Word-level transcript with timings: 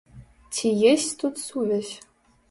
Ці 0.53 0.71
есць 0.91 1.05
тут 1.23 1.41
сувязь? 1.43 1.91